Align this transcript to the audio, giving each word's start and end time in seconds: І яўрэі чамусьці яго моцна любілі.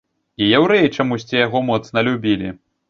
І 0.43 0.47
яўрэі 0.59 0.91
чамусьці 1.01 1.39
яго 1.47 1.65
моцна 1.71 2.09
любілі. 2.11 2.49